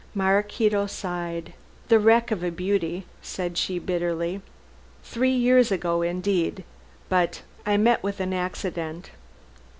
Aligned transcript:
Maraquito 0.15 0.87
sighed. 0.87 1.53
"The 1.89 1.99
wreck 1.99 2.31
of 2.31 2.43
a 2.43 2.49
beauty," 2.49 3.05
said 3.21 3.55
she 3.55 3.77
bitterly, 3.77 4.41
"three 5.03 5.29
years 5.29 5.71
ago 5.71 6.01
indeed 6.01 6.63
but 7.07 7.43
I 7.67 7.77
met 7.77 8.01
with 8.01 8.19
an 8.19 8.33
accident." 8.33 9.11